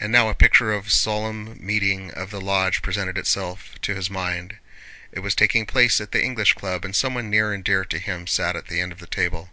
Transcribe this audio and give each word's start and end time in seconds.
And 0.00 0.10
now 0.10 0.28
a 0.28 0.34
picture 0.34 0.72
of 0.72 0.88
a 0.88 0.90
solemn 0.90 1.56
meeting 1.64 2.10
of 2.14 2.32
the 2.32 2.40
lodge 2.40 2.82
presented 2.82 3.16
itself 3.16 3.76
to 3.82 3.94
his 3.94 4.10
mind. 4.10 4.56
It 5.12 5.20
was 5.20 5.36
taking 5.36 5.66
place 5.66 6.00
at 6.00 6.10
the 6.10 6.24
English 6.24 6.54
Club 6.54 6.84
and 6.84 6.96
someone 6.96 7.30
near 7.30 7.52
and 7.52 7.62
dear 7.62 7.84
to 7.84 7.98
him 8.00 8.26
sat 8.26 8.56
at 8.56 8.66
the 8.66 8.80
end 8.80 8.90
of 8.90 8.98
the 8.98 9.06
table. 9.06 9.50